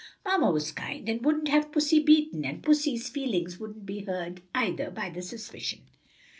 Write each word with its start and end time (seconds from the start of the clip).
Mamma 0.25 0.49
was 0.49 0.71
kind, 0.71 1.07
and 1.07 1.23
wouldn't 1.23 1.47
have 1.49 1.71
pussy 1.71 1.99
beaten, 2.01 2.43
and 2.43 2.63
pussy's 2.63 3.07
feelings 3.07 3.59
wouldn't 3.59 3.85
be 3.85 3.99
hurt, 3.99 4.39
either, 4.55 4.89
by 4.89 5.11
the 5.11 5.21
suspicion. 5.21 5.81